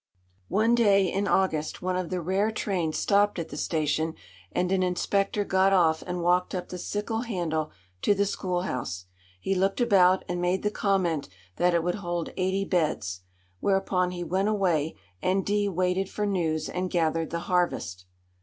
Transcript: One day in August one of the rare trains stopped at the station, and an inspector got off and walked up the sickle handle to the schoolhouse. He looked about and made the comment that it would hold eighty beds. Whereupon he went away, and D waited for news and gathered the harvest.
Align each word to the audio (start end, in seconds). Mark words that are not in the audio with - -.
One 0.47 0.73
day 0.73 1.13
in 1.13 1.27
August 1.27 1.83
one 1.83 1.95
of 1.95 2.09
the 2.09 2.21
rare 2.21 2.49
trains 2.49 2.97
stopped 2.97 3.37
at 3.37 3.49
the 3.49 3.55
station, 3.55 4.15
and 4.51 4.71
an 4.71 4.81
inspector 4.81 5.43
got 5.45 5.73
off 5.73 6.01
and 6.07 6.23
walked 6.23 6.55
up 6.55 6.69
the 6.69 6.79
sickle 6.79 7.19
handle 7.21 7.69
to 8.01 8.15
the 8.15 8.25
schoolhouse. 8.25 9.05
He 9.39 9.53
looked 9.53 9.79
about 9.79 10.25
and 10.27 10.41
made 10.41 10.63
the 10.63 10.71
comment 10.71 11.29
that 11.57 11.75
it 11.75 11.83
would 11.83 11.95
hold 12.01 12.31
eighty 12.35 12.65
beds. 12.65 13.21
Whereupon 13.59 14.09
he 14.09 14.23
went 14.23 14.47
away, 14.49 14.95
and 15.21 15.45
D 15.45 15.69
waited 15.69 16.09
for 16.09 16.25
news 16.25 16.67
and 16.67 16.89
gathered 16.89 17.29
the 17.29 17.41
harvest. 17.41 18.05